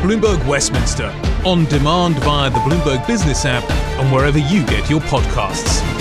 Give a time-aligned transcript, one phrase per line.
[0.00, 3.68] Bloomberg Westminster, on demand via the Bloomberg Business app
[4.00, 5.99] and wherever you get your podcasts.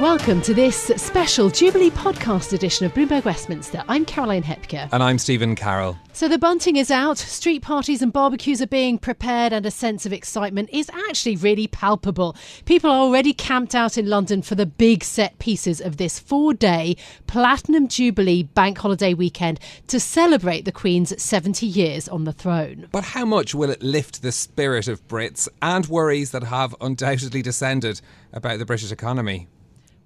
[0.00, 3.82] Welcome to this special Jubilee podcast edition of Bloomberg Westminster.
[3.88, 4.88] I'm Caroline Hepker.
[4.92, 5.98] And I'm Stephen Carroll.
[6.12, 10.06] So the bunting is out, street parties and barbecues are being prepared, and a sense
[10.06, 12.36] of excitement is actually really palpable.
[12.64, 16.54] People are already camped out in London for the big set pieces of this four
[16.54, 19.58] day Platinum Jubilee bank holiday weekend
[19.88, 22.86] to celebrate the Queen's 70 years on the throne.
[22.92, 27.42] But how much will it lift the spirit of Brits and worries that have undoubtedly
[27.42, 28.00] descended
[28.32, 29.48] about the British economy?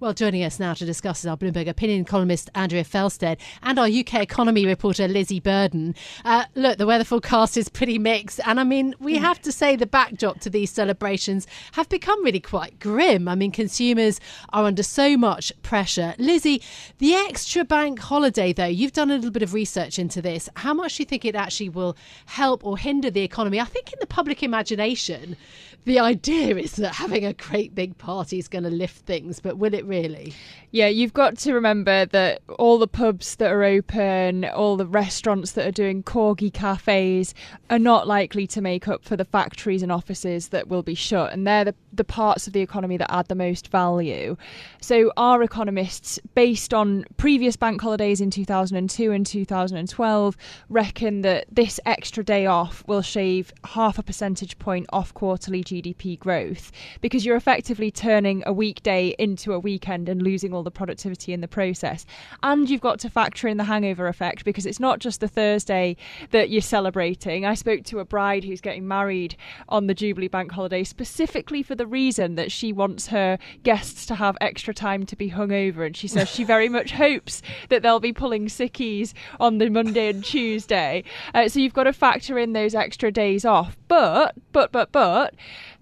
[0.03, 3.87] Well, joining us now to discuss is our Bloomberg opinion columnist Andrea Felsted and our
[3.87, 5.95] UK economy reporter Lizzy Burden.
[6.25, 9.77] Uh, look, the weather forecast is pretty mixed, and I mean, we have to say
[9.77, 13.29] the backdrop to these celebrations have become really quite grim.
[13.29, 16.15] I mean, consumers are under so much pressure.
[16.17, 16.61] Lizzy,
[16.97, 20.49] the extra bank holiday, though, you've done a little bit of research into this.
[20.57, 21.95] How much do you think it actually will
[22.25, 23.57] help or hinder the economy?
[23.57, 25.37] I think in the public imagination,
[25.85, 29.57] the idea is that having a great big party is going to lift things, but
[29.57, 30.33] will it really?
[30.71, 35.51] Yeah, you've got to remember that all the pubs that are open, all the restaurants
[35.53, 37.33] that are doing corgi cafes
[37.69, 41.33] are not likely to make up for the factories and offices that will be shut.
[41.33, 44.35] And they're the, the parts of the economy that add the most value.
[44.81, 50.37] So, our economists, based on previous bank holidays in 2002 and 2012,
[50.69, 56.17] reckon that this extra day off will shave half a percentage point off quarterly GDP
[56.17, 56.71] growth
[57.01, 61.41] because you're effectively turning a weekday into a weekend and losing all the productivity in
[61.41, 62.05] the process.
[62.41, 65.95] And you've got to factor in the hangover effect because it's not just the Thursday
[66.31, 67.45] that you're celebrating.
[67.45, 69.35] I spoke to a bride who's getting married
[69.69, 74.15] on the Jubilee Bank holiday specifically for the reason that she wants her guests to
[74.15, 75.85] have extra time to be hungover.
[75.85, 80.09] And she says she very much hopes that they'll be pulling sickies on the Monday
[80.09, 81.03] and Tuesday.
[81.33, 83.77] Uh, so you've got to factor in those extra days off.
[83.87, 85.35] But, but, but, but,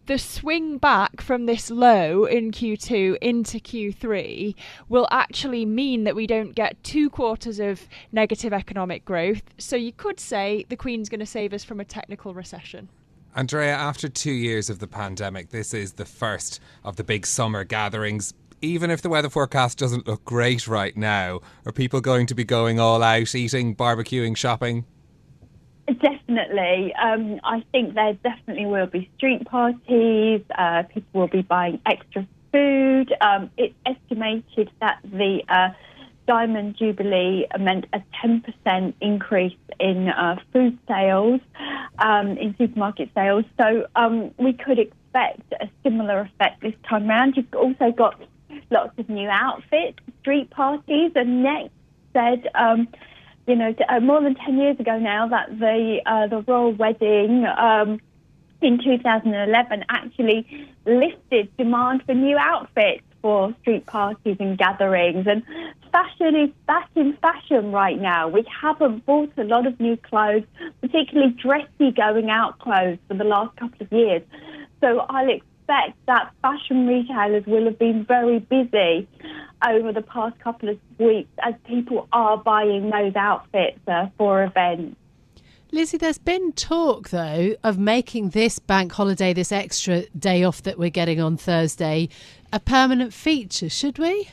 [0.07, 4.55] the swing back from this low in Q2 into Q3
[4.89, 9.43] will actually mean that we don't get two quarters of negative economic growth.
[9.57, 12.89] So you could say the Queen's going to save us from a technical recession.
[13.33, 17.63] Andrea, after two years of the pandemic, this is the first of the big summer
[17.63, 18.33] gatherings.
[18.61, 22.43] Even if the weather forecast doesn't look great right now, are people going to be
[22.43, 24.85] going all out, eating, barbecuing, shopping?
[25.87, 26.93] Definitely.
[26.95, 30.41] Um, I think there definitely will be street parties.
[30.57, 33.13] Uh, people will be buying extra food.
[33.21, 35.69] Um, it's estimated that the uh,
[36.27, 41.41] Diamond Jubilee meant a 10% increase in uh, food sales,
[42.01, 43.45] um, in supermarket sales.
[43.57, 47.37] So um, we could expect a similar effect this time around.
[47.37, 48.19] You've also got
[48.69, 51.71] lots of new outfits, street parties, and next
[52.13, 52.87] said um,
[53.47, 57.45] you know, uh, more than 10 years ago now that the, uh, the royal wedding
[57.45, 57.99] um,
[58.61, 65.25] in 2011 actually lifted demand for new outfits for street parties and gatherings.
[65.27, 65.43] And
[65.91, 68.27] fashion is back in fashion right now.
[68.27, 70.43] We haven't bought a lot of new clothes,
[70.81, 74.21] particularly dressy going out clothes, for the last couple of years.
[74.79, 79.07] So I'll expect that fashion retailers will have been very busy
[79.67, 84.97] over the past couple of weeks as people are buying those outfits uh, for events.
[85.73, 90.77] Lizzy, there's been talk, though, of making this bank holiday, this extra day off that
[90.77, 92.09] we're getting on Thursday,
[92.51, 94.27] a permanent feature, should we?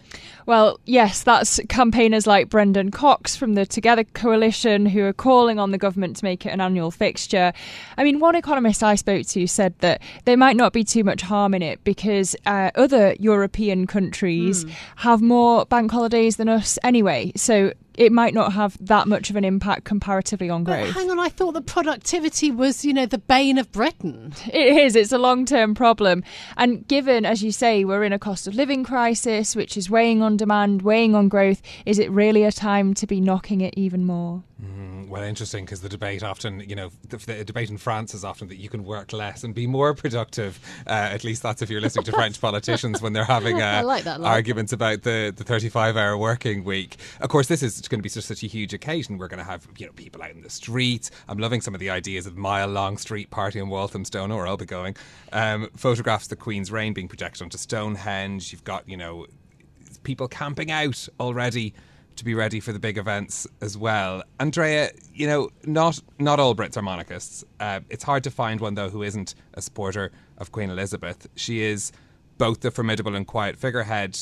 [0.46, 5.70] Well, yes, that's campaigners like Brendan Cox from the Together Coalition who are calling on
[5.70, 7.52] the government to make it an annual fixture.
[7.96, 11.22] I mean, one economist I spoke to said that there might not be too much
[11.22, 14.74] harm in it because uh, other European countries mm.
[14.96, 17.30] have more bank holidays than us anyway.
[17.36, 20.94] So it might not have that much of an impact comparatively on growth.
[20.94, 24.32] But hang on, I thought the productivity was, you know, the bane of Britain.
[24.46, 24.94] It is.
[24.94, 26.22] It's a long term problem.
[26.56, 30.22] And given, as you say, we're in a cost of living crisis, which is weighing
[30.22, 34.04] on demand, weighing on growth, is it really a time to be knocking it even
[34.04, 34.44] more?
[34.62, 38.24] Mm, Well, interesting because the debate often, you know, the, the, debate in France is
[38.24, 40.60] often that you can work less and be more productive.
[40.86, 44.06] Uh, at least that's if you're listening to French politicians when they're having uh, like
[44.06, 46.96] arguments about the, the 35 hour working week.
[47.20, 49.16] Of course, this is going to be such, such a huge occasion.
[49.16, 51.10] We're going to have, you know, people out in the streets.
[51.26, 54.58] I'm loving some of the ideas of mile long street party in Walthamstow, or I'll
[54.58, 54.94] be going.
[55.32, 58.52] Um, photographs of the Queen's reign being projected onto Stonehenge.
[58.52, 59.26] You've got, you know,
[60.02, 61.74] people camping out already
[62.18, 64.22] to be ready for the big events as well.
[64.38, 67.44] Andrea, you know, not not all Brits are monarchists.
[67.58, 71.28] Uh, it's hard to find one though who isn't a supporter of Queen Elizabeth.
[71.34, 71.92] She is
[72.36, 74.18] both the formidable and quiet figurehead,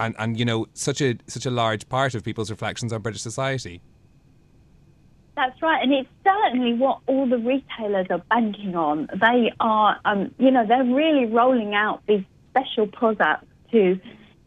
[0.00, 3.22] and and you know, such a such a large part of people's reflections on British
[3.22, 3.82] society.
[5.34, 9.08] That's right, and it's certainly what all the retailers are banking on.
[9.18, 13.98] They are, um, you know, they're really rolling out these special products to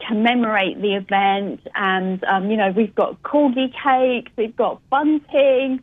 [0.08, 1.62] commemorate the event.
[1.76, 5.82] And, um, you know, we've got corgi cakes, we've got bunting.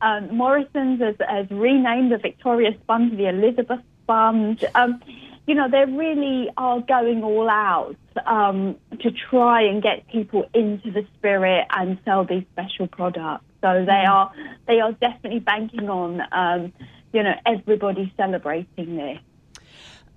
[0.00, 4.64] Um, Morrison's has, has, renamed the Victoria sponge the Elizabeth sponge.
[4.74, 5.00] Um,
[5.46, 10.90] you know, they really are going all out um, to try and get people into
[10.90, 13.44] the spirit and sell these special products.
[13.60, 14.08] So they mm.
[14.08, 14.32] are
[14.66, 16.72] they are definitely banking on um,
[17.12, 19.18] you know everybody celebrating this.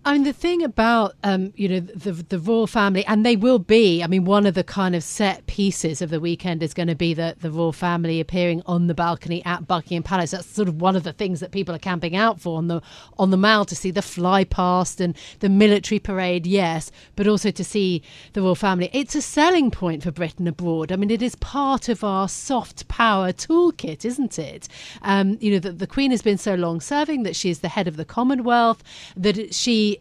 [0.07, 3.59] I mean, the thing about um, you know the the royal family, and they will
[3.59, 4.01] be.
[4.01, 6.95] I mean, one of the kind of set pieces of the weekend is going to
[6.95, 10.31] be the the royal family appearing on the balcony at Buckingham Palace.
[10.31, 12.81] That's sort of one of the things that people are camping out for on the
[13.17, 17.51] on the Mall to see the fly past and the military parade, yes, but also
[17.51, 18.01] to see
[18.31, 18.89] the royal family.
[18.93, 20.89] It's a selling point for Britain abroad.
[20.89, 24.69] I mean, it is part of our soft power toolkit, isn't it?
[25.01, 27.67] Um, you know, that the Queen has been so long serving that she is the
[27.67, 28.81] head of the Commonwealth,
[29.17, 29.37] that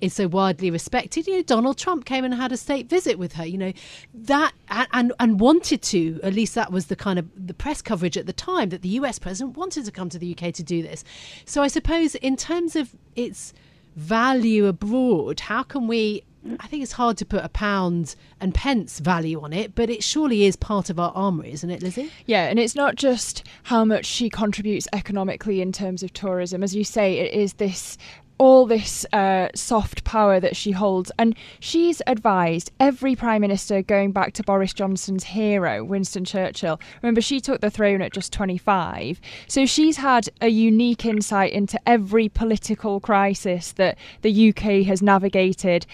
[0.00, 1.26] is so widely respected.
[1.26, 3.46] You know, Donald Trump came and had a state visit with her.
[3.46, 3.72] You know,
[4.14, 6.20] that and and wanted to.
[6.22, 8.88] At least that was the kind of the press coverage at the time that the
[8.90, 9.19] U.S.
[9.19, 11.04] president wanted to come to the UK to do this.
[11.44, 13.52] So I suppose in terms of its
[13.96, 16.22] value abroad, how can we
[16.60, 20.02] I think it's hard to put a pound and pence value on it, but it
[20.02, 22.10] surely is part of our armoury, isn't it, Lizzy?
[22.26, 26.62] Yeah, and it's not just how much she contributes economically in terms of tourism.
[26.62, 27.98] As you say, it is this
[28.38, 31.10] all this uh, soft power that she holds.
[31.18, 36.80] And she's advised every prime minister going back to Boris Johnson's hero, Winston Churchill.
[37.02, 39.20] Remember, she took the throne at just 25.
[39.48, 45.86] So she's had a unique insight into every political crisis that the UK has navigated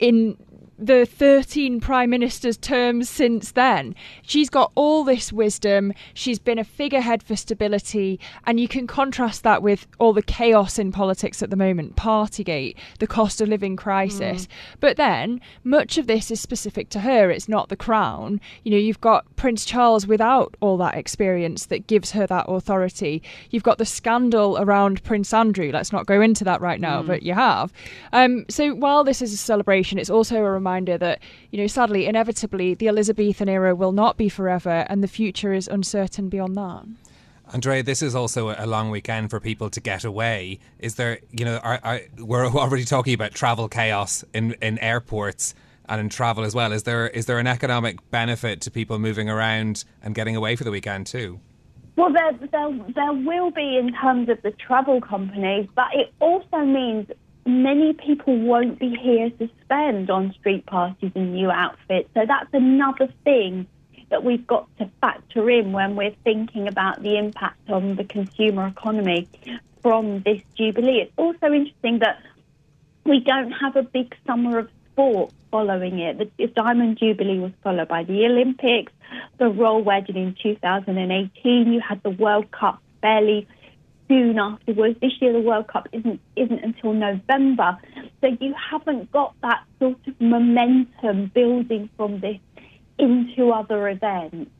[0.00, 0.36] in
[0.78, 3.94] the 13 prime ministers' terms since then.
[4.22, 5.92] She's got all this wisdom.
[6.14, 8.20] She's been a figurehead for stability.
[8.46, 12.76] And you can contrast that with all the chaos in politics at the moment Partygate,
[12.98, 14.46] the cost of living crisis.
[14.46, 14.50] Mm.
[14.80, 17.30] But then, much of this is specific to her.
[17.30, 18.40] It's not the crown.
[18.64, 23.22] You know, you've got Prince Charles without all that experience that gives her that authority.
[23.50, 25.70] You've got the scandal around Prince Andrew.
[25.72, 27.06] Let's not go into that right now, mm.
[27.06, 27.72] but you have.
[28.12, 31.20] Um, so while this is a celebration, it's also a reminder that,
[31.50, 35.68] you know, sadly, inevitably, the Elizabethan era will not be forever and the future is
[35.68, 36.84] uncertain beyond that.
[37.54, 40.58] Andrea, this is also a long weekend for people to get away.
[40.80, 45.54] Is there, you know, are, are, we're already talking about travel chaos in, in airports
[45.88, 46.72] and in travel as well.
[46.72, 50.64] Is there is there an economic benefit to people moving around and getting away for
[50.64, 51.38] the weekend too?
[51.94, 56.58] Well, there, there, there will be in terms of the travel companies, but it also
[56.58, 57.06] means
[57.46, 62.08] many people won't be here to spend on street parties and new outfits.
[62.14, 63.66] So that's another thing
[64.10, 68.66] that we've got to factor in when we're thinking about the impact on the consumer
[68.66, 69.28] economy
[69.82, 71.02] from this Jubilee.
[71.02, 72.22] It's also interesting that
[73.04, 76.36] we don't have a big summer of sport following it.
[76.36, 78.92] The Diamond Jubilee was followed by the Olympics,
[79.38, 81.72] the Royal Wedding in 2018.
[81.72, 83.46] You had the World Cup fairly
[84.08, 84.98] soon afterwards.
[85.00, 87.78] This year, the World Cup isn't isn't until November,
[88.20, 92.38] so you haven't got that sort of momentum building from this
[92.98, 94.50] into other events.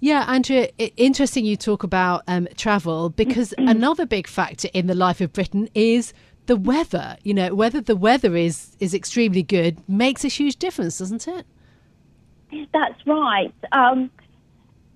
[0.00, 5.22] Yeah, Andrea, interesting you talk about um, travel because another big factor in the life
[5.22, 6.12] of Britain is
[6.46, 7.16] the weather.
[7.22, 11.46] You know, whether the weather is is extremely good makes a huge difference, doesn't it?
[12.72, 13.54] That's right.
[13.72, 14.10] Um,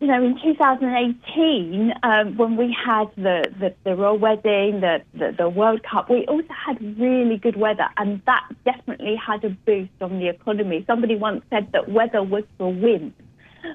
[0.00, 5.34] you know, in 2018, um, when we had the, the, the royal wedding, the, the,
[5.36, 9.90] the, World Cup, we also had really good weather, and that definitely had a boost
[10.00, 10.84] on the economy.
[10.86, 13.12] Somebody once said that weather was for wimps.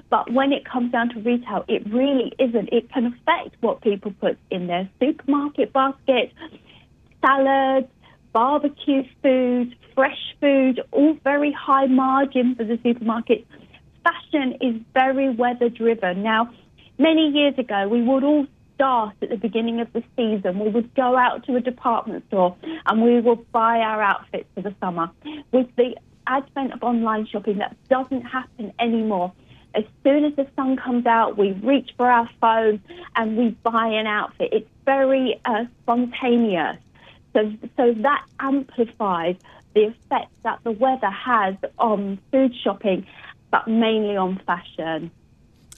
[0.10, 2.70] But when it comes down to retail, it really isn't.
[2.72, 6.34] It can affect what people put in their supermarket basket,
[7.24, 7.88] salads,
[8.34, 13.46] barbecue food, fresh food, all very high margin for the supermarket
[14.06, 16.24] fashion is very weather driven.
[16.24, 16.50] Now,
[16.98, 20.60] many years ago, we would all start at the beginning of the season.
[20.60, 24.62] We would go out to a department store and we would buy our outfits for
[24.62, 25.10] the summer.
[25.52, 25.96] With the
[26.28, 29.34] advent of online shopping, that doesn't happen anymore.
[29.74, 32.82] As soon as the sun comes out, we reach for our phone
[33.16, 34.50] and we buy an outfit.
[34.52, 36.78] It's very uh, spontaneous.
[37.34, 39.36] So, so that amplifies
[39.74, 43.06] the effect that the weather has on food shopping,
[43.56, 45.12] but mainly on fashion.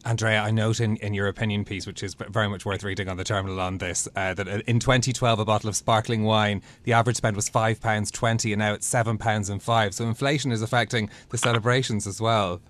[0.04, 3.18] Andrea, I note in, in your opinion piece, which is very much worth reading on
[3.18, 7.18] the terminal on this, uh, that in 2012 a bottle of sparkling wine, the average
[7.18, 9.94] spend was five pounds twenty, and now it's seven pounds and five.
[9.94, 12.62] So inflation is affecting the celebrations as well.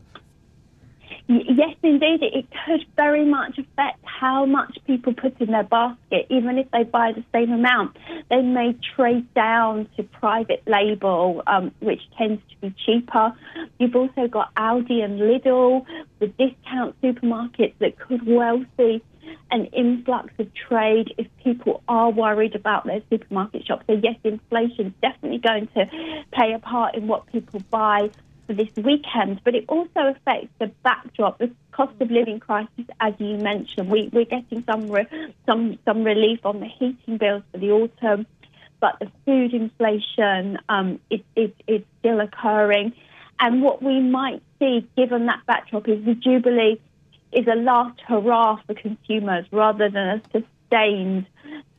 [1.57, 6.27] Yes, indeed, it could very much affect how much people put in their basket.
[6.29, 7.97] Even if they buy the same amount,
[8.29, 13.33] they may trade down to private label, um, which tends to be cheaper.
[13.79, 15.83] You've also got Aldi and Lidl,
[16.19, 19.01] the discount supermarkets that could well see
[19.49, 23.83] an influx of trade if people are worried about their supermarket shops.
[23.87, 25.89] So, yes, inflation is definitely going to
[26.31, 28.11] play a part in what people buy
[28.47, 33.13] for this weekend, but it also affects the backdrop, the cost of living crisis, as
[33.19, 33.89] you mentioned.
[33.89, 35.05] We, we're getting some re,
[35.45, 38.25] some some relief on the heating bills for the autumn,
[38.79, 42.93] but the food inflation um, is, is, is still occurring.
[43.39, 46.81] And what we might see, given that backdrop, is the Jubilee
[47.31, 51.27] is a last hurrah for consumers rather than a sustained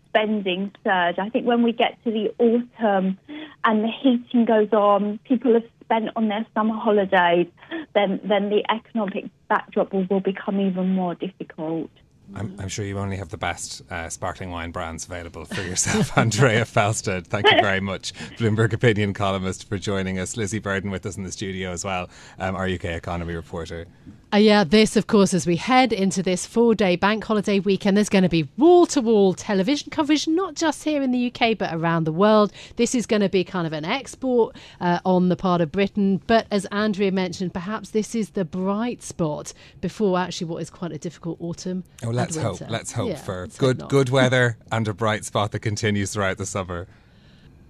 [0.09, 1.19] spending surge.
[1.19, 3.19] I think when we get to the autumn
[3.65, 7.47] and the heating goes on, people have spent on their summer holidays,
[7.95, 11.90] then then the economic backdrop will, will become even more difficult.
[12.35, 16.16] I'm, I'm, sure you only have the best uh, sparkling wine brands available for yourself,
[16.18, 17.26] Andrea Felsted.
[17.26, 20.37] Thank you very much, Bloomberg Opinion columnist, for joining us.
[20.37, 23.87] Lizzy Burden with us in the studio as well, um, our UK economy reporter.
[24.31, 27.97] Uh, yeah, this, of course, as we head into this four day bank holiday weekend,
[27.97, 31.57] there's going to be wall to wall television coverage, not just here in the UK,
[31.57, 32.53] but around the world.
[32.77, 36.21] This is going to be kind of an export uh, on the part of Britain.
[36.27, 40.93] But as Andrea mentioned, perhaps this is the bright spot before actually what is quite
[40.93, 41.85] a difficult autumn.
[42.05, 42.61] Oh, let's hope.
[42.69, 46.47] Let's hope yeah, for good, good weather and a bright spot that continues throughout the
[46.47, 46.87] summer.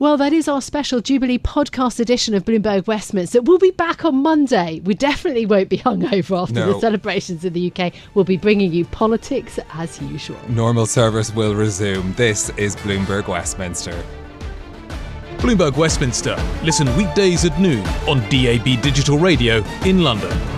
[0.00, 3.43] Well, that is our special Jubilee podcast edition of Bloomberg Westminster.
[3.43, 4.81] We'll be back on Monday.
[4.85, 6.73] We definitely won't be hungover after no.
[6.75, 7.93] the celebrations in the UK.
[8.14, 10.38] We'll be bringing you politics as usual.
[10.49, 12.12] Normal service will resume.
[12.12, 14.00] This is Bloomberg Westminster.
[15.38, 16.37] Bloomberg Westminster.
[16.62, 20.58] Listen weekdays at noon on DAB Digital Radio in London.